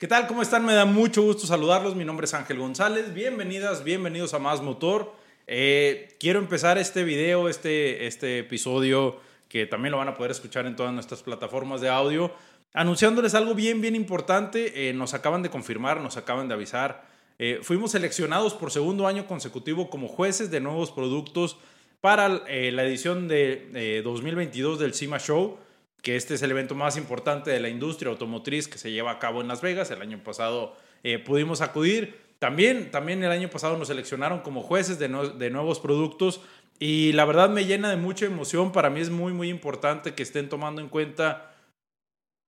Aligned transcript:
¿Qué 0.00 0.08
tal? 0.08 0.26
¿Cómo 0.26 0.40
están? 0.40 0.64
Me 0.64 0.72
da 0.72 0.86
mucho 0.86 1.20
gusto 1.20 1.46
saludarlos. 1.46 1.94
Mi 1.94 2.06
nombre 2.06 2.24
es 2.24 2.32
Ángel 2.32 2.58
González. 2.58 3.12
Bienvenidas, 3.12 3.84
bienvenidos 3.84 4.32
a 4.32 4.38
Más 4.38 4.62
Motor. 4.62 5.12
Eh, 5.46 6.16
quiero 6.18 6.38
empezar 6.38 6.78
este 6.78 7.04
video, 7.04 7.50
este, 7.50 8.06
este 8.06 8.38
episodio, 8.38 9.20
que 9.50 9.66
también 9.66 9.92
lo 9.92 9.98
van 9.98 10.08
a 10.08 10.14
poder 10.14 10.30
escuchar 10.30 10.64
en 10.64 10.74
todas 10.74 10.94
nuestras 10.94 11.22
plataformas 11.22 11.82
de 11.82 11.90
audio, 11.90 12.32
anunciándoles 12.72 13.34
algo 13.34 13.54
bien, 13.54 13.82
bien 13.82 13.94
importante. 13.94 14.88
Eh, 14.88 14.94
nos 14.94 15.12
acaban 15.12 15.42
de 15.42 15.50
confirmar, 15.50 16.00
nos 16.00 16.16
acaban 16.16 16.48
de 16.48 16.54
avisar. 16.54 17.04
Eh, 17.38 17.58
fuimos 17.60 17.90
seleccionados 17.90 18.54
por 18.54 18.70
segundo 18.70 19.06
año 19.06 19.26
consecutivo 19.26 19.90
como 19.90 20.08
jueces 20.08 20.50
de 20.50 20.60
nuevos 20.60 20.90
productos 20.92 21.58
para 22.00 22.26
la 22.30 22.84
edición 22.84 23.28
de 23.28 24.00
2022 24.02 24.78
del 24.78 24.94
CIMA 24.94 25.18
Show 25.18 25.58
que 26.02 26.16
este 26.16 26.34
es 26.34 26.42
el 26.42 26.50
evento 26.50 26.74
más 26.74 26.96
importante 26.96 27.50
de 27.50 27.60
la 27.60 27.68
industria 27.68 28.10
automotriz 28.10 28.68
que 28.68 28.78
se 28.78 28.90
lleva 28.90 29.12
a 29.12 29.18
cabo 29.18 29.40
en 29.40 29.48
Las 29.48 29.60
Vegas. 29.60 29.90
El 29.90 30.02
año 30.02 30.22
pasado 30.22 30.74
eh, 31.02 31.18
pudimos 31.18 31.60
acudir. 31.60 32.18
También, 32.38 32.90
también 32.90 33.22
el 33.22 33.30
año 33.30 33.50
pasado 33.50 33.76
nos 33.76 33.88
seleccionaron 33.88 34.40
como 34.40 34.62
jueces 34.62 34.98
de, 34.98 35.08
de, 35.08 35.50
nuevos 35.50 35.78
productos 35.78 36.40
y 36.78 37.12
la 37.12 37.26
verdad 37.26 37.50
me 37.50 37.66
llena 37.66 37.90
de 37.90 37.96
mucha 37.96 38.24
emoción. 38.24 38.72
Para 38.72 38.88
mí 38.88 39.00
es 39.00 39.10
muy, 39.10 39.34
muy 39.34 39.50
importante 39.50 40.14
que 40.14 40.22
estén 40.22 40.48
tomando 40.48 40.80
en 40.80 40.88
cuenta 40.88 41.50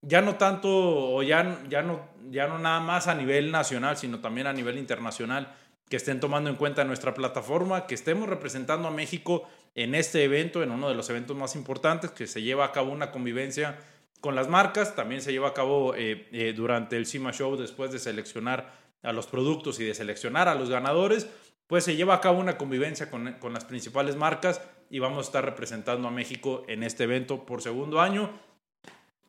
ya 0.02 0.20
no 0.20 0.36
tanto 0.36 0.68
o 1.14 1.22
ya, 1.22 1.62
ya, 1.68 1.82
no, 1.82 2.00
ya 2.30 2.48
no 2.48 2.58
nada 2.58 2.80
más 2.80 3.06
a 3.06 3.14
nivel 3.14 3.52
nacional, 3.52 3.96
sino 3.96 4.20
también 4.20 4.46
a 4.46 4.52
nivel 4.52 4.78
internacional, 4.78 5.54
que 5.88 5.96
estén 5.96 6.20
tomando 6.20 6.50
en 6.50 6.56
cuenta 6.56 6.84
nuestra 6.84 7.14
plataforma, 7.14 7.86
que 7.86 7.94
estemos 7.94 8.28
representando 8.28 8.88
a 8.88 8.90
México 8.90 9.48
en 9.74 9.94
este 9.94 10.24
evento, 10.24 10.62
en 10.62 10.70
uno 10.70 10.88
de 10.88 10.94
los 10.94 11.08
eventos 11.10 11.36
más 11.36 11.56
importantes, 11.56 12.10
que 12.10 12.26
se 12.26 12.42
lleva 12.42 12.66
a 12.66 12.72
cabo 12.72 12.92
una 12.92 13.10
convivencia 13.10 13.78
con 14.20 14.34
las 14.34 14.48
marcas, 14.48 14.94
también 14.94 15.22
se 15.22 15.32
lleva 15.32 15.48
a 15.48 15.54
cabo 15.54 15.94
eh, 15.94 16.28
eh, 16.32 16.52
durante 16.54 16.96
el 16.96 17.06
CIMA 17.06 17.32
Show 17.32 17.56
después 17.56 17.90
de 17.90 17.98
seleccionar 17.98 18.72
a 19.02 19.12
los 19.12 19.26
productos 19.26 19.80
y 19.80 19.84
de 19.84 19.94
seleccionar 19.94 20.48
a 20.48 20.54
los 20.54 20.70
ganadores, 20.70 21.26
pues 21.66 21.84
se 21.84 21.96
lleva 21.96 22.14
a 22.14 22.20
cabo 22.20 22.38
una 22.38 22.56
convivencia 22.56 23.10
con, 23.10 23.32
con 23.40 23.52
las 23.52 23.64
principales 23.64 24.14
marcas 24.14 24.60
y 24.90 24.98
vamos 24.98 25.18
a 25.18 25.28
estar 25.28 25.44
representando 25.44 26.06
a 26.06 26.10
México 26.10 26.64
en 26.68 26.82
este 26.82 27.04
evento 27.04 27.46
por 27.46 27.62
segundo 27.62 28.00
año. 28.00 28.30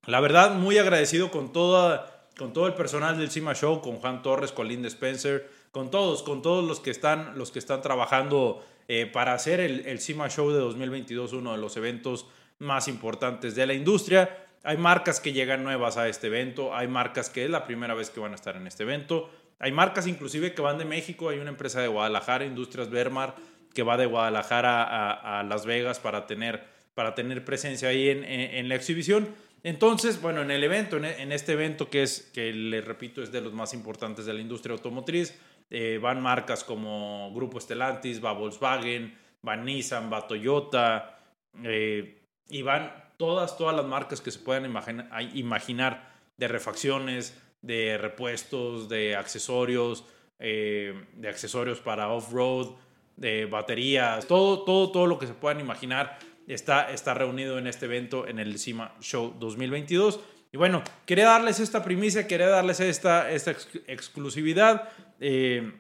La 0.06 0.20
verdad, 0.20 0.56
muy 0.56 0.78
agradecido 0.78 1.32
con, 1.32 1.54
toda, 1.54 2.13
con 2.38 2.54
todo 2.54 2.68
el 2.68 2.74
personal 2.74 3.18
del 3.18 3.30
CIMA 3.30 3.54
Show, 3.54 3.82
con 3.82 3.98
Juan 3.98 4.22
Torres, 4.22 4.52
con 4.52 4.68
Linda 4.68 4.88
Spencer, 4.88 5.50
con 5.72 5.92
todos, 5.92 6.24
con 6.24 6.42
todos 6.42 6.64
los 6.66 6.80
que 6.80 6.92
están, 6.92 7.38
los 7.38 7.52
que 7.52 7.60
están 7.60 7.82
trabajando 7.82 8.64
eh, 8.88 9.06
para 9.06 9.34
hacer 9.34 9.60
el, 9.60 9.86
el 9.86 10.00
CIMA 10.00 10.30
Show 10.30 10.52
de 10.52 10.60
2022 10.60 11.34
uno 11.34 11.52
de 11.54 11.58
los 11.58 11.78
eventos 11.78 12.28
más 12.60 12.88
importantes 12.88 13.56
de 13.56 13.66
la 13.66 13.74
industria. 13.74 14.48
Hay 14.64 14.78
marcas 14.78 15.20
que 15.20 15.34
llegan 15.34 15.64
nuevas 15.64 15.98
a 15.98 16.08
este 16.08 16.28
evento, 16.28 16.74
hay 16.74 16.88
marcas 16.88 17.30
que 17.30 17.44
es 17.44 17.50
la 17.50 17.66
primera 17.66 17.94
vez 17.94 18.10
que 18.10 18.20
van 18.20 18.32
a 18.32 18.36
estar 18.36 18.56
en 18.56 18.66
este 18.66 18.84
evento, 18.84 19.30
hay 19.60 19.72
marcas 19.72 20.08
inclusive 20.08 20.54
que 20.54 20.62
van 20.62 20.78
de 20.78 20.86
México, 20.86 21.30
hay 21.30 21.40
una 21.40 21.50
empresa 21.50 21.82
de 21.82 21.88
Guadalajara, 21.88 22.46
Industrias 22.46 22.90
Bermar, 22.90 23.36
que 23.74 23.84
va 23.84 23.98
de 23.98 24.06
Guadalajara 24.06 25.40
a, 25.40 25.44
Las 25.44 25.66
Vegas 25.66 26.00
para 26.00 26.28
tener, 26.28 26.64
para 26.96 27.16
tener 27.16 27.44
presencia 27.44 27.90
ahí 27.90 28.10
en, 28.10 28.70
la 28.70 28.76
exhibición. 28.76 29.30
Entonces, 29.64 30.22
bueno, 30.22 30.42
en 30.42 30.52
el 30.52 30.62
evento, 30.64 30.98
en, 30.98 31.32
este 31.32 31.54
evento 31.54 31.90
que 31.90 32.04
es, 32.04 32.30
que 32.34 32.52
les 32.52 32.84
repito, 32.84 33.24
es 33.24 33.32
de 33.32 33.40
los 33.40 33.54
más 33.54 33.74
importantes 33.74 34.26
de 34.26 34.34
la 34.34 34.42
industria 34.42 34.74
automotriz, 34.74 35.40
eh, 35.70 36.00
van 36.02 36.22
marcas 36.22 36.66
como 36.66 37.34
Grupo 37.34 37.60
Estelantis, 37.60 38.24
va 38.24 38.34
Volkswagen, 38.34 39.18
va 39.48 39.56
Nissan, 39.56 40.12
va 40.12 40.28
Toyota, 40.28 41.18
eh, 41.64 42.22
y 42.50 42.62
van 42.62 42.92
todas, 43.16 43.58
todas 43.58 43.74
las 43.74 43.86
marcas 43.86 44.20
que 44.20 44.32
se 44.32 44.40
puedan 44.40 44.66
imaginar, 44.66 46.14
de 46.36 46.48
refacciones, 46.50 47.40
de 47.62 47.98
repuestos, 47.98 48.90
de 48.90 49.16
accesorios, 49.16 50.04
eh, 50.40 51.06
de 51.14 51.30
accesorios 51.30 51.80
para 51.80 52.10
off-road, 52.10 52.76
de 53.16 53.46
baterías, 53.46 54.28
todo, 54.28 54.64
todo, 54.64 54.92
todo 54.92 55.08
lo 55.08 55.18
que 55.20 55.28
se 55.28 55.34
puedan 55.34 55.62
imaginar 55.62 56.20
está, 56.48 56.92
está 56.92 57.14
reunido 57.14 57.58
en 57.58 57.68
este 57.68 57.86
evento 57.86 58.28
en 58.28 58.40
el 58.40 58.60
CIMA 58.60 58.96
Show 59.00 59.36
2022. 59.40 60.20
Y 60.52 60.58
bueno, 60.58 60.84
quería 61.06 61.26
darles 61.26 61.60
esta 61.60 61.84
primicia, 61.84 62.28
quería 62.28 62.48
darles 62.48 62.80
esta, 62.80 63.32
esta 63.32 63.52
exclusividad. 63.88 64.90
Eh, 65.20 65.72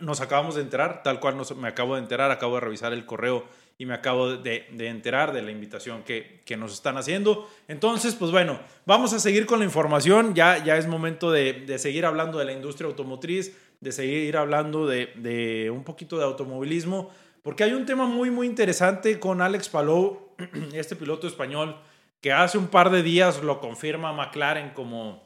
nos 0.00 0.20
acabamos 0.20 0.54
de 0.56 0.62
enterar, 0.62 1.02
tal 1.02 1.20
cual 1.20 1.36
nos, 1.36 1.56
me 1.56 1.68
acabo 1.68 1.94
de 1.94 2.02
enterar, 2.02 2.30
acabo 2.30 2.56
de 2.56 2.60
revisar 2.60 2.92
el 2.92 3.06
correo 3.06 3.46
y 3.76 3.86
me 3.86 3.94
acabo 3.94 4.36
de, 4.36 4.66
enterar 4.78 5.32
de 5.32 5.42
la 5.42 5.50
invitación 5.50 6.04
que, 6.04 6.42
que, 6.44 6.56
nos 6.56 6.72
están 6.72 6.96
haciendo. 6.96 7.48
Entonces, 7.66 8.14
pues 8.14 8.30
bueno, 8.30 8.60
vamos 8.86 9.12
a 9.12 9.18
seguir 9.18 9.46
con 9.46 9.58
la 9.58 9.64
información. 9.64 10.34
Ya, 10.34 10.62
ya 10.62 10.76
es 10.76 10.86
momento 10.86 11.32
de, 11.32 11.64
de 11.66 11.78
seguir 11.78 12.06
hablando 12.06 12.38
de 12.38 12.44
la 12.44 12.52
industria 12.52 12.88
automotriz, 12.88 13.56
de 13.80 13.92
seguir 13.92 14.36
hablando 14.36 14.86
de, 14.86 15.06
de, 15.16 15.70
un 15.70 15.84
poquito 15.84 16.18
de 16.18 16.24
automovilismo, 16.24 17.10
porque 17.44 17.62
hay 17.62 17.74
un 17.74 17.84
tema 17.84 18.06
muy, 18.06 18.30
muy 18.30 18.46
interesante 18.46 19.20
con 19.20 19.42
Alex 19.42 19.68
Palou, 19.68 20.30
este 20.72 20.96
piloto 20.96 21.26
español 21.28 21.76
que 22.22 22.32
hace 22.32 22.56
un 22.56 22.68
par 22.68 22.88
de 22.88 23.02
días 23.02 23.42
lo 23.42 23.60
confirma 23.60 24.14
McLaren 24.14 24.70
como, 24.70 25.22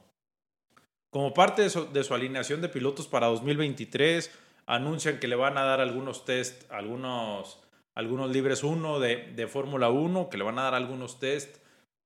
como 1.11 1.33
parte 1.33 1.63
de 1.63 1.71
su, 1.71 2.15
alineación 2.15 2.61
de 2.61 2.69
pilotos 2.69 3.07
para 3.07 3.29
2023. 3.29 4.37
Anuncian 4.67 5.21
que 5.21 5.29
le 5.29 5.37
van 5.37 5.57
a 5.59 5.63
dar 5.63 5.81
algunos 5.81 6.25
test, 6.25 6.69
algunos, 6.73 7.61
algunos 7.95 8.33
libres 8.33 8.65
1 8.65 8.99
de, 8.99 9.33
de 9.37 9.47
Fórmula 9.47 9.89
1, 9.89 10.29
que 10.29 10.39
le 10.39 10.43
van 10.43 10.59
a 10.59 10.65
dar 10.65 10.75
algunos 10.75 11.21
test 11.21 11.59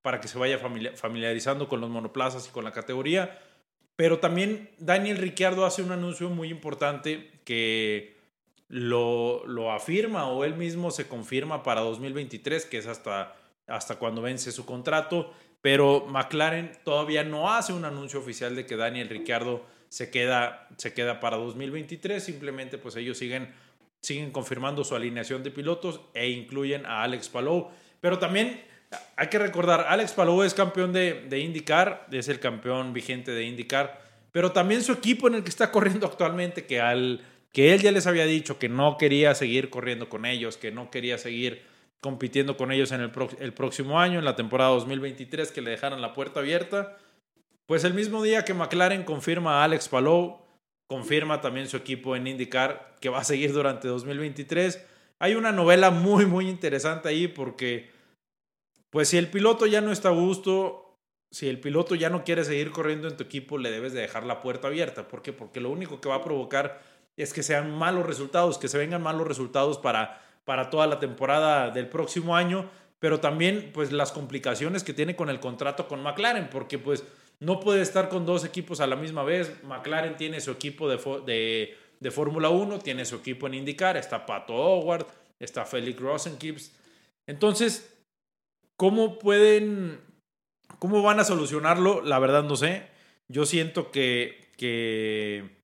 para 0.03 0.21
que 0.21 0.29
se 0.29 0.39
vaya 0.39 0.59
familiarizando 0.59 1.71
con 1.71 1.81
los 1.81 1.89
monoplazas 1.89 2.47
y 2.47 2.51
con 2.51 2.65
la 2.65 2.73
categoría. 2.73 3.41
Pero 3.97 4.19
también 4.19 4.69
Daniel 4.77 5.17
Ricciardo 5.17 5.65
hace 5.65 5.83
un 5.83 5.93
anuncio 5.93 6.29
muy 6.29 6.51
importante 6.51 7.31
que 7.47 8.22
lo, 8.73 9.47
lo 9.47 9.71
afirma 9.71 10.27
o 10.27 10.45
él 10.45 10.57
mismo 10.57 10.91
se 10.91 11.07
confirma 11.07 11.63
para 11.63 11.83
2023, 11.83 12.67
que 12.67 12.79
es 12.79 12.89
hasta 12.89 13.35
hasta 13.67 13.97
cuando 13.97 14.23
vence 14.23 14.53
su 14.53 14.65
contrato, 14.65 15.33
pero 15.61 16.07
McLaren 16.09 16.73
todavía 16.85 17.25
no 17.25 17.53
hace 17.53 17.73
un 17.73 17.85
anuncio 17.85 18.19
oficial 18.19 18.57
de 18.57 18.67
que 18.67 18.77
Daniel 18.77 19.09
Ricciardo 19.09 19.65
se 19.89 20.11
queda, 20.11 20.69
se 20.77 20.93
queda 20.95 21.21
para 21.21 21.37
2023, 21.37 22.23
simplemente 22.23 22.79
pues 22.79 22.97
ellos 22.97 23.19
siguen, 23.19 23.55
siguen 24.01 24.31
confirmando 24.31 24.85
su 24.85 24.95
alineación 24.95 25.43
de 25.43 25.51
pilotos 25.51 26.01
e 26.15 26.29
incluyen 26.31 26.87
a 26.87 27.03
Alex 27.03 27.29
Palou, 27.29 27.71
pero 28.01 28.19
también 28.19 28.63
hay 29.17 29.29
que 29.29 29.39
recordar, 29.39 29.87
Alex 29.89 30.13
Palou 30.13 30.43
es 30.43 30.55
campeón 30.55 30.93
de, 30.93 31.27
de 31.29 31.39
IndyCar, 31.39 32.09
es 32.11 32.29
el 32.29 32.41
campeón 32.41 32.93
vigente 32.93 33.31
de 33.31 33.45
IndyCar, 33.45 34.03
pero 34.33 34.53
también 34.53 34.83
su 34.83 34.93
equipo 34.93 35.29
en 35.29 35.37
el 35.37 35.43
que 35.45 35.51
está 35.51 35.71
corriendo 35.71 36.07
actualmente, 36.07 36.67
que, 36.67 36.81
al, 36.81 37.25
que 37.53 37.75
él 37.75 37.83
ya 37.83 37.93
les 37.93 38.07
había 38.07 38.25
dicho 38.25 38.59
que 38.59 38.69
no 38.69 38.97
quería 38.97 39.35
seguir 39.35 39.71
corriendo 39.71 40.09
con 40.09 40.25
ellos, 40.25 40.57
que 40.57 40.73
no 40.73 40.91
quería 40.91 41.19
seguir 41.19 41.63
compitiendo 42.01 42.57
con 42.57 42.73
ellos 42.73 42.91
en 42.93 43.01
el, 43.01 43.13
el, 43.39 43.53
próximo 43.53 44.01
año, 44.01 44.19
en 44.19 44.25
la 44.25 44.35
temporada 44.35 44.71
2023, 44.71 45.53
que 45.53 45.61
le 45.61 45.71
dejaron 45.71 46.03
la 46.03 46.15
puerta 46.15 46.41
abierta. 46.41 46.97
Pues 47.67 47.85
el 47.85 47.95
mismo 47.95 48.23
día 48.23 48.45
que 48.45 48.55
McLaren 48.55 49.05
confirma 49.05 49.61
a 49.61 49.65
Alex 49.65 49.89
Palou, 49.89 50.43
confirma 50.89 51.41
también 51.41 51.69
su 51.69 51.77
equipo 51.77 52.17
en 52.17 52.27
IndyCar 52.27 52.97
que 53.01 53.09
va 53.09 53.21
a 53.21 53.25
seguir 53.25 53.53
durante 53.53 53.87
2023. 53.87 54.85
Hay 55.21 55.35
una 55.35 55.53
novela 55.53 55.91
muy, 55.91 56.27
muy 56.27 56.49
interesante 56.49 57.09
ahí 57.09 57.29
porque, 57.29 57.91
pues 58.91 59.09
si 59.09 59.17
el 59.17 59.29
piloto 59.29 59.67
ya 59.67 59.81
no 59.81 59.93
está 59.93 60.09
a 60.09 60.13
gusto, 60.13 60.99
si 61.31 61.49
el 61.49 61.61
piloto 61.61 61.95
ya 61.95 62.11
no 62.11 62.25
quiere 62.25 62.45
seguir 62.45 62.73
corriendo 62.73 63.09
en 63.09 63.17
tu 63.17 63.23
equipo, 63.25 63.59
le 63.59 63.71
debes 63.71 63.93
de 63.93 64.01
dejar 64.01 64.25
la 64.25 64.43
puerta 64.43 64.69
abierta. 64.69 65.07
¿Por 65.07 65.23
qué? 65.23 65.33
Porque 65.33 65.61
lo 65.61 65.71
único 65.71 66.01
que 66.01 66.09
va 66.09 66.17
a 66.17 66.25
provocar 66.25 66.83
es 67.17 67.33
que 67.33 67.43
sean 67.43 67.77
malos 67.77 68.07
resultados, 68.07 68.59
que 68.59 68.69
se 68.69 68.79
vengan 68.79 69.03
malos 69.03 69.27
resultados 69.27 69.79
para 69.79 70.21
para 70.45 70.71
toda 70.71 70.87
la 70.87 70.99
temporada 70.99 71.71
del 71.71 71.89
próximo 71.89 72.37
año, 72.37 72.69
pero 72.99 73.21
también 73.21 73.71
pues 73.73 73.93
las 73.93 74.13
complicaciones 74.13 74.85
que 74.85 74.95
tiene 74.95 75.17
con 75.17 75.29
el 75.29 75.41
contrato 75.41 75.89
con 75.89 76.03
McLaren, 76.03 76.49
porque 76.51 76.79
pues 76.79 77.05
no 77.41 77.61
puede 77.61 77.83
estar 77.83 78.09
con 78.09 78.27
dos 78.27 78.45
equipos 78.45 78.81
a 78.81 78.87
la 78.87 78.97
misma 78.97 79.23
vez. 79.23 79.63
McLaren 79.65 80.17
tiene 80.17 80.41
su 80.41 80.51
equipo 80.51 80.89
de, 80.89 80.97
de, 81.27 81.77
de 82.01 82.11
Fórmula 82.11 82.49
1, 82.51 82.79
tiene 82.81 83.05
su 83.05 83.17
equipo 83.17 83.47
en 83.47 83.55
IndyCar, 83.55 83.97
está 83.97 84.27
Pato 84.27 84.55
Howard, 84.55 85.07
está 85.41 85.65
Felix 85.65 85.99
Rosenkips. 85.99 86.73
Entonces, 87.27 87.97
¿cómo 88.77 89.19
pueden, 89.19 90.01
cómo 90.79 91.03
van 91.03 91.21
a 91.21 91.25
solucionarlo? 91.25 92.03
La 92.03 92.19
verdad 92.19 92.45
no 92.45 92.57
sé. 92.57 92.89
Yo 93.29 93.47
siento 93.47 93.91
que, 93.91 94.51
que 94.57 95.62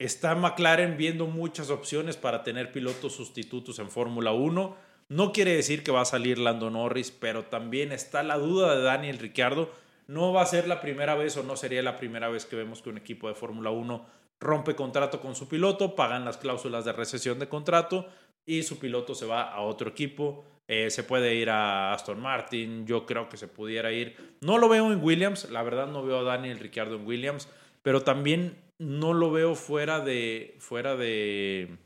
Está 0.00 0.34
McLaren 0.34 0.96
viendo 0.96 1.26
muchas 1.26 1.68
opciones 1.68 2.16
para 2.16 2.42
tener 2.42 2.72
pilotos 2.72 3.12
sustitutos 3.12 3.78
en 3.80 3.90
Fórmula 3.90 4.32
1. 4.32 4.74
No 5.10 5.32
quiere 5.32 5.54
decir 5.54 5.82
que 5.84 5.92
va 5.92 6.00
a 6.00 6.06
salir 6.06 6.38
Lando 6.38 6.70
Norris, 6.70 7.10
pero 7.10 7.44
también 7.44 7.92
está 7.92 8.22
la 8.22 8.38
duda 8.38 8.74
de 8.74 8.82
Daniel 8.82 9.18
Ricciardo. 9.18 9.70
No 10.06 10.32
va 10.32 10.40
a 10.40 10.46
ser 10.46 10.66
la 10.66 10.80
primera 10.80 11.16
vez 11.16 11.36
o 11.36 11.42
no 11.42 11.54
sería 11.54 11.82
la 11.82 11.98
primera 11.98 12.30
vez 12.30 12.46
que 12.46 12.56
vemos 12.56 12.80
que 12.80 12.88
un 12.88 12.96
equipo 12.96 13.28
de 13.28 13.34
Fórmula 13.34 13.68
1 13.68 14.06
rompe 14.40 14.74
contrato 14.74 15.20
con 15.20 15.34
su 15.34 15.48
piloto, 15.48 15.94
pagan 15.94 16.24
las 16.24 16.38
cláusulas 16.38 16.86
de 16.86 16.92
recesión 16.92 17.38
de 17.38 17.50
contrato 17.50 18.08
y 18.46 18.62
su 18.62 18.78
piloto 18.78 19.14
se 19.14 19.26
va 19.26 19.52
a 19.52 19.60
otro 19.60 19.90
equipo. 19.90 20.46
Eh, 20.66 20.88
se 20.88 21.04
puede 21.04 21.34
ir 21.34 21.50
a 21.50 21.92
Aston 21.92 22.20
Martin, 22.20 22.86
yo 22.86 23.04
creo 23.04 23.28
que 23.28 23.36
se 23.36 23.48
pudiera 23.48 23.92
ir. 23.92 24.16
No 24.40 24.56
lo 24.56 24.70
veo 24.70 24.90
en 24.90 25.04
Williams, 25.04 25.50
la 25.50 25.62
verdad 25.62 25.88
no 25.88 26.02
veo 26.02 26.20
a 26.20 26.22
Daniel 26.22 26.58
Ricciardo 26.58 26.96
en 26.96 27.06
Williams, 27.06 27.50
pero 27.82 28.00
también 28.00 28.69
no 28.80 29.12
lo 29.12 29.30
veo 29.30 29.54
fuera 29.54 30.00
de, 30.00 30.56
fuera 30.58 30.96
de, 30.96 31.76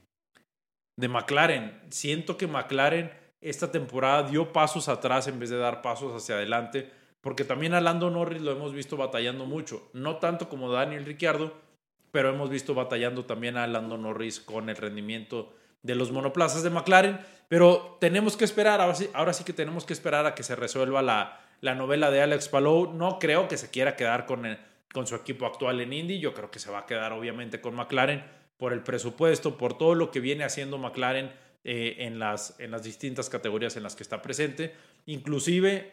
de 0.97 1.09
McLaren. 1.09 1.83
Siento 1.91 2.37
que 2.37 2.47
McLaren 2.47 3.11
esta 3.41 3.73
temporada 3.73 4.23
dio 4.23 4.53
pasos 4.53 4.89
atrás 4.89 5.27
en 5.27 5.39
vez 5.39 5.51
de 5.51 5.59
dar 5.59 5.83
pasos 5.83 6.15
hacia 6.15 6.37
adelante, 6.37 6.89
porque 7.21 7.45
también 7.45 7.75
a 7.75 7.81
Lando 7.81 8.11
Norris 8.11 8.41
lo 8.41 8.53
hemos 8.53 8.73
visto 8.73 8.97
batallando 8.97 9.45
mucho, 9.45 9.91
no 9.93 10.17
tanto 10.17 10.49
como 10.49 10.71
Daniel 10.71 11.05
Ricciardo, 11.05 11.53
pero 12.13 12.31
hemos 12.31 12.49
visto 12.49 12.75
batallando 12.75 13.25
también 13.25 13.57
a 13.57 13.67
Lando 13.67 13.99
Norris 13.99 14.41
con 14.41 14.71
el 14.71 14.77
rendimiento 14.77 15.53
de 15.83 15.97
los 15.97 16.13
monoplazas 16.13 16.63
de 16.63 16.71
McLaren, 16.71 17.19
pero 17.49 17.99
tenemos 18.01 18.37
que 18.37 18.45
esperar, 18.45 18.81
ahora 18.81 18.95
sí, 18.95 19.11
ahora 19.13 19.33
sí 19.33 19.43
que 19.45 19.53
tenemos 19.53 19.85
que 19.85 19.93
esperar 19.93 20.27
a 20.27 20.35
que 20.35 20.45
se 20.45 20.55
resuelva 20.55 21.03
la, 21.03 21.41
la 21.61 21.75
novela 21.75 22.11
de 22.11 22.23
Alex 22.23 22.49
Palou. 22.49 22.95
No 22.95 23.19
creo 23.19 23.49
que 23.49 23.59
se 23.59 23.71
quiera 23.71 23.97
quedar 23.97 24.27
con, 24.27 24.47
con 24.95 25.09
su 25.09 25.17
equipo 25.17 25.45
actual 25.45 25.81
en 25.81 25.93
Indy, 25.93 26.21
yo 26.21 26.33
creo 26.35 26.53
que 26.53 26.61
se 26.61 26.71
va 26.71 26.79
a 26.79 26.87
quedar 26.87 27.13
obviamente 27.13 27.61
con 27.61 27.75
McLaren 27.75 28.25
por 28.57 28.73
el 28.73 28.81
presupuesto, 28.85 29.59
por 29.59 29.77
todo 29.77 29.97
lo 29.97 30.13
que 30.13 30.21
viene 30.21 30.45
haciendo 30.45 30.79
McLaren 30.79 31.33
eh, 31.65 31.97
en, 31.99 32.21
las, 32.21 32.55
en 32.61 32.71
las 32.71 32.85
distintas 32.85 33.29
categorías 33.29 33.77
en 33.77 33.83
las 33.83 33.97
que 33.97 34.05
está 34.05 34.23
presente. 34.23 34.73
Inclusive, 35.07 35.91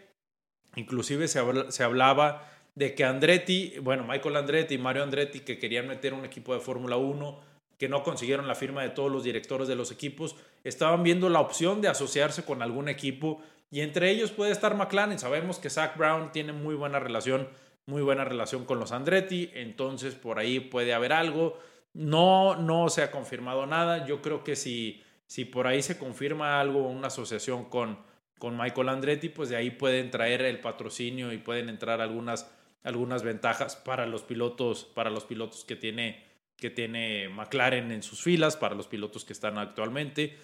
inclusive 0.75 1.27
se, 1.27 1.42
se 1.71 1.83
hablaba 1.83 2.48
de 2.75 2.94
que 2.94 3.03
Andretti, 3.03 3.74
bueno, 3.81 4.06
Michael 4.07 4.36
Andretti 4.36 4.75
y 4.75 4.77
Mario 4.77 5.01
Andretti, 5.01 5.39
que 5.39 5.57
querían 5.57 5.88
meter 5.88 6.13
un 6.13 6.24
equipo 6.24 6.53
de 6.53 6.59
Fórmula 6.59 6.98
1, 6.98 7.42
que 7.80 7.89
no 7.89 8.03
consiguieron 8.03 8.48
la 8.48 8.53
firma 8.53 8.83
de 8.83 8.92
todos 8.92 9.12
los 9.12 9.24
directores 9.24 9.68
de 9.68 9.75
los 9.75 9.92
equipos, 9.92 10.36
estaban 10.63 11.01
viendo 11.01 11.27
la 11.27 11.39
opción 11.39 11.81
de 11.81 11.88
asociarse 11.88 12.45
con 12.45 12.62
algún 12.62 12.88
equipo 12.88 13.42
y 13.71 13.81
entre 13.81 14.12
ellos 14.12 14.30
puede 14.30 14.51
estar 14.51 14.75
McLaren. 14.75 15.18
Sabemos 15.18 15.57
que 15.57 15.71
Zach 15.71 15.98
Brown 15.98 16.31
tiene 16.31 16.53
muy 16.53 16.75
buena 16.75 17.00
relación, 17.00 17.50
muy 17.85 18.01
buena 18.01 18.23
relación 18.23 18.65
con 18.65 18.79
los 18.79 18.91
Andretti, 18.91 19.51
entonces 19.53 20.15
por 20.15 20.39
ahí 20.39 20.59
puede 20.59 20.93
haber 20.93 21.13
algo. 21.13 21.59
No, 21.93 22.55
no 22.55 22.89
se 22.89 23.03
ha 23.03 23.11
confirmado 23.11 23.65
nada. 23.65 24.05
Yo 24.05 24.21
creo 24.21 24.43
que 24.43 24.55
si, 24.55 25.03
si 25.27 25.45
por 25.45 25.67
ahí 25.67 25.81
se 25.81 25.97
confirma 25.97 26.59
algo, 26.59 26.87
una 26.87 27.07
asociación 27.07 27.65
con, 27.65 27.99
con 28.39 28.57
Michael 28.57 28.89
Andretti, 28.89 29.29
pues 29.29 29.49
de 29.49 29.57
ahí 29.57 29.71
pueden 29.71 30.11
traer 30.11 30.41
el 30.43 30.59
patrocinio 30.59 31.33
y 31.33 31.37
pueden 31.37 31.69
entrar 31.69 32.01
algunas, 32.01 32.49
algunas 32.83 33.23
ventajas 33.23 33.75
para 33.75 34.05
los 34.05 34.23
pilotos, 34.23 34.85
para 34.85 35.09
los 35.09 35.25
pilotos 35.25 35.65
que 35.65 35.75
tiene 35.75 36.29
que 36.57 36.69
tiene 36.69 37.27
McLaren 37.27 37.91
en 37.91 38.03
sus 38.03 38.21
filas 38.21 38.55
para 38.55 38.75
los 38.75 38.87
pilotos 38.87 39.25
que 39.25 39.33
están 39.33 39.57
actualmente 39.57 40.37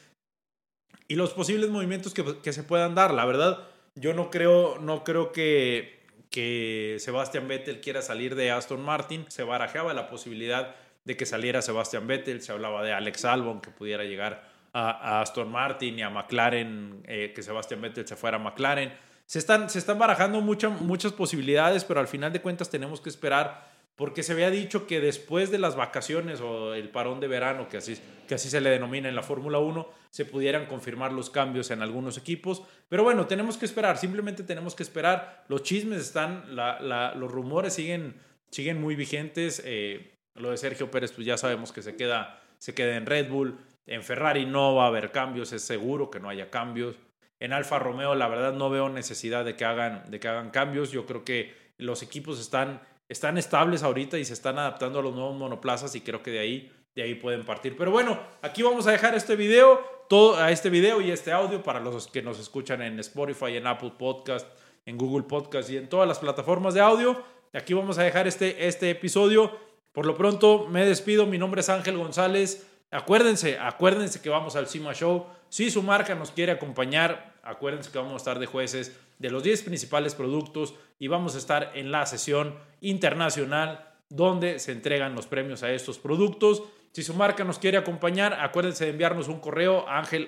y 1.08 1.16
los 1.16 1.34
posibles 1.34 1.70
movimientos 1.70 2.14
que, 2.14 2.54
se 2.54 2.64
puedan 2.64 2.96
dar. 2.96 3.14
La 3.14 3.26
verdad, 3.26 3.68
yo 3.96 4.14
no 4.14 4.30
creo, 4.30 4.78
no 4.80 5.04
creo 5.04 5.32
que, 5.32 6.06
que 6.30 6.98
Sebastian 7.00 7.48
Vettel 7.48 7.82
quiera 7.82 8.02
salir 8.02 8.36
de 8.36 8.52
Aston 8.52 8.82
Martin. 8.82 9.26
Se 9.30 9.44
barajeaba 9.44 9.94
la 9.94 10.10
posibilidad 10.10 10.76
de 11.06 11.16
que 11.16 11.26
saliera 11.26 11.62
Sebastian 11.62 12.06
Vettel, 12.06 12.42
se 12.42 12.52
hablaba 12.52 12.84
de 12.84 12.92
Alex 12.92 13.24
Albon 13.26 13.62
que 13.62 13.72
pudiera 13.72 14.04
llegar 14.04 14.44
a, 14.74 15.22
Aston 15.22 15.50
Martin 15.50 15.98
y 15.98 16.02
a 16.02 16.10
McLaren, 16.10 17.02
eh, 17.06 17.32
que 17.34 17.42
Sebastian 17.42 17.82
Vettel 17.82 18.08
se 18.08 18.16
fuera 18.16 18.38
a 18.38 18.40
McLaren. 18.40 18.94
Se 19.26 19.40
están, 19.40 19.70
se 19.70 19.80
están 19.80 19.98
barajando 20.00 20.42
muchas 20.42 21.14
posibilidades, 21.14 21.84
pero 21.84 22.00
al 22.00 22.08
final 22.08 22.32
de 22.32 22.42
cuentas 22.42 22.70
tenemos 22.70 23.02
que 23.02 23.10
esperar 23.10 23.77
porque 23.98 24.22
se 24.22 24.34
había 24.34 24.52
dicho 24.52 24.86
que 24.86 25.02
después 25.02 25.50
de 25.50 25.58
las 25.58 25.76
vacaciones 25.76 26.40
o 26.40 26.76
el 26.76 26.90
parón 26.90 27.20
de 27.20 27.28
verano, 27.28 27.68
que 27.68 27.78
así, 27.78 27.98
que 28.28 28.36
así 28.36 28.48
se 28.48 28.62
le 28.62 28.70
denomina 28.70 29.10
en 29.10 29.16
la 29.16 29.24
Fórmula 29.24 29.58
1, 29.58 29.90
se 30.12 30.24
pudieran 30.24 30.68
confirmar 30.68 31.12
los 31.12 31.32
cambios 31.32 31.72
en 31.72 31.82
algunos 31.82 32.16
equipos. 32.16 32.62
Pero 32.90 33.04
bueno, 33.04 33.26
tenemos 33.26 33.58
que 33.58 33.66
esperar, 33.66 33.98
simplemente 33.98 34.44
tenemos 34.44 34.76
que 34.76 34.84
esperar. 34.84 35.46
Los 35.48 35.64
chismes 35.64 36.00
están, 36.00 36.46
los 36.56 37.32
rumores 37.32 37.74
siguen, 37.74 38.14
siguen 38.52 38.80
muy 38.80 38.96
vigentes. 38.96 39.64
Eh, 39.66 40.12
lo 40.36 40.52
de 40.52 40.58
Sergio 40.58 40.92
Pérez, 40.92 41.12
pues 41.12 41.26
ya 41.26 41.36
sabemos 41.36 41.72
que 41.72 41.82
se 41.82 41.96
queda, 41.96 42.40
se 42.60 42.76
queda 42.76 42.98
en 42.98 43.08
Red 43.08 43.32
Bull. 43.32 43.58
En 43.88 44.04
Ferrari 44.04 44.46
no 44.46 44.76
va 44.76 44.84
a 44.84 44.88
haber 44.90 45.12
cambios, 45.12 45.54
es 45.54 45.64
seguro 45.64 46.12
que 46.12 46.20
no 46.20 46.30
haya 46.30 46.52
cambios. 46.52 46.98
En 47.40 47.52
Alfa 47.52 47.80
Romeo, 47.80 48.14
la 48.14 48.28
verdad, 48.28 48.54
no 48.54 48.70
veo 48.70 48.90
necesidad 48.90 49.44
de 49.44 49.56
que 49.56 49.66
hagan, 49.66 50.04
de 50.12 50.20
que 50.20 50.28
hagan 50.28 50.52
cambios. 50.52 50.92
Yo 50.92 51.08
creo 51.08 51.26
que 51.26 51.56
los 51.80 52.04
equipos 52.04 52.40
están 52.40 52.82
están 53.10 53.38
estables 53.38 53.84
ahorita 53.84 54.18
y 54.18 54.26
se 54.26 54.34
están 54.34 54.60
adaptando 54.60 55.00
a 55.00 55.02
los 55.02 55.14
nuevos 55.14 55.36
monoplazas 55.36 55.96
y 55.96 56.02
creo 56.02 56.22
que 56.22 56.32
de 56.32 56.40
ahí, 56.40 56.72
de 56.96 57.04
ahí 57.04 57.16
pueden 57.16 57.46
partir. 57.46 57.76
Pero 57.78 57.92
bueno, 57.92 58.20
aquí 58.42 58.64
vamos 58.64 58.88
a 58.88 58.92
dejar 58.92 59.16
este 59.16 59.36
video, 59.36 59.82
todo, 60.10 60.36
a 60.36 60.52
este 60.52 60.70
video 60.70 61.02
y 61.02 61.12
este 61.12 61.32
audio 61.32 61.64
para 61.64 61.80
los 61.80 62.08
que 62.08 62.22
nos 62.22 62.40
escuchan 62.40 62.82
en 62.82 63.00
Spotify, 63.00 63.58
en 63.58 63.68
Apple 63.68 63.94
Podcast, 63.98 64.48
en 64.86 64.98
Google 64.98 65.24
Podcast 65.24 65.70
y 65.70 65.78
en 65.78 65.88
todas 65.88 66.08
las 66.08 66.20
plataformas 66.20 66.74
de 66.74 66.82
audio. 66.82 67.24
Aquí 67.54 67.74
vamos 67.74 67.98
a 67.98 68.04
dejar 68.04 68.28
este, 68.28 68.68
este 68.68 68.90
episodio. 68.90 69.58
Por 69.94 70.06
lo 70.06 70.16
pronto 70.16 70.68
me 70.68 70.86
despido, 70.86 71.26
mi 71.26 71.38
nombre 71.38 71.62
es 71.62 71.70
Ángel 71.70 71.98
González. 71.98 72.68
Acuérdense, 72.92 73.58
acuérdense 73.60 74.22
que 74.22 74.30
vamos 74.30 74.56
al 74.56 74.68
CIMA 74.68 74.94
Show. 74.94 75.26
Si 75.50 75.72
su 75.72 75.82
marca 75.82 76.14
nos 76.16 76.32
quiere 76.32 76.52
acompañar, 76.52 77.34
acuérdense 77.42 77.92
que 77.92 77.98
vamos 77.98 78.14
a 78.14 78.18
estar 78.18 78.40
de 78.40 78.46
jueces 78.46 78.98
de 79.20 79.30
los 79.30 79.44
10 79.44 79.64
principales 79.64 80.16
productos 80.16 80.76
y 81.00 81.08
vamos 81.08 81.36
a 81.36 81.38
estar 81.38 81.72
en 81.76 81.92
la 81.92 82.06
sesión 82.06 82.56
internacional 82.82 83.94
donde 84.10 84.60
se 84.60 84.72
entregan 84.72 85.16
los 85.16 85.28
premios 85.28 85.64
a 85.64 85.72
estos 85.72 86.00
productos. 86.00 86.64
Si 86.92 87.04
su 87.04 87.14
marca 87.14 87.44
nos 87.44 87.60
quiere 87.60 87.78
acompañar, 87.78 88.34
acuérdense 88.34 88.86
de 88.86 88.92
enviarnos 88.92 89.28
un 89.28 89.40
correo 89.40 89.88
ángel 89.88 90.28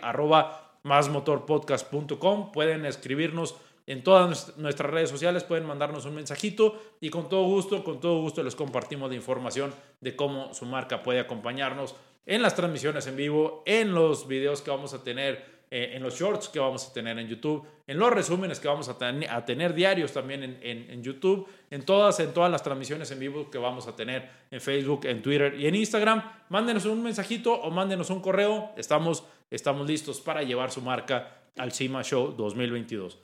Pueden 2.51 2.85
escribirnos 2.85 3.55
en 3.87 4.03
todas 4.03 4.55
nuestras 4.57 4.91
redes 4.91 5.09
sociales, 5.09 5.43
pueden 5.43 5.65
mandarnos 5.65 6.05
un 6.05 6.13
mensajito 6.13 6.79
y 7.01 7.09
con 7.09 7.27
todo 7.27 7.43
gusto, 7.45 7.83
con 7.83 7.99
todo 7.99 8.21
gusto 8.21 8.43
les 8.43 8.55
compartimos 8.55 9.09
la 9.09 9.15
información 9.15 9.73
de 9.99 10.15
cómo 10.15 10.53
su 10.53 10.67
marca 10.67 11.01
puede 11.01 11.19
acompañarnos 11.19 11.95
en 12.27 12.43
las 12.43 12.55
transmisiones 12.55 13.07
en 13.07 13.15
vivo, 13.15 13.63
en 13.65 13.95
los 13.95 14.27
videos 14.27 14.61
que 14.61 14.69
vamos 14.69 14.93
a 14.93 15.03
tener 15.03 15.58
eh, 15.71 15.91
en 15.93 16.01
los 16.01 16.19
shorts 16.19 16.49
que 16.49 16.59
vamos 16.59 16.87
a 16.87 16.93
tener 16.93 17.19
en 17.19 17.27
YouTube, 17.27 17.63
en 17.85 17.99
los 17.99 18.11
resúmenes 18.11 18.59
que 18.59 18.67
vamos 18.67 18.89
a, 18.89 18.97
a 19.29 19.45
tener 19.45 19.73
diarios 19.75 20.11
también 20.11 20.43
en, 20.43 20.59
en, 20.61 21.03
YouTube, 21.03 21.47
en 21.69 21.83
todas, 21.83 22.19
en 22.19 22.33
todas 22.33 22.51
las 22.51 22.63
transmisiones 22.63 23.11
en 23.11 23.19
vivo 23.19 23.51
que 23.51 23.59
vamos 23.59 23.87
a 23.87 23.95
tener 23.95 24.29
en 24.49 24.59
Facebook, 24.61 25.05
en 25.05 25.21
Twitter 25.21 25.53
y 25.59 25.67
en 25.67 25.75
Instagram. 25.75 26.23
Mándenos 26.49 26.85
un 26.85 27.03
mensajito 27.03 27.53
o 27.53 27.69
mándenos 27.69 28.09
un 28.09 28.19
correo. 28.19 28.71
Estamos, 28.77 29.23
estamos 29.51 29.87
listos 29.87 30.19
para 30.21 30.41
llevar 30.41 30.71
su 30.71 30.81
marca 30.81 31.39
al 31.55 31.71
CIMA 31.71 32.03
Show 32.03 32.33
2022. 32.35 33.19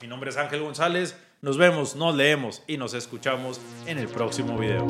Mi 0.00 0.08
nombre 0.08 0.30
es 0.30 0.36
Ángel 0.36 0.62
González. 0.62 1.16
Nos 1.40 1.56
vemos, 1.56 1.94
nos 1.94 2.16
leemos 2.16 2.62
y 2.66 2.78
nos 2.78 2.94
escuchamos 2.94 3.60
en 3.86 3.98
el 3.98 4.08
próximo 4.08 4.58
video. 4.58 4.86